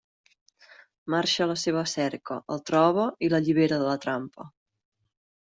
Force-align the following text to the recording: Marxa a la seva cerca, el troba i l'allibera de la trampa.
Marxa 1.13 1.43
a 1.45 1.47
la 1.51 1.57
seva 1.63 1.83
cerca, 1.91 2.39
el 2.57 2.65
troba 2.71 3.05
i 3.29 3.31
l'allibera 3.35 3.79
de 3.85 3.89
la 3.93 4.01
trampa. 4.09 4.49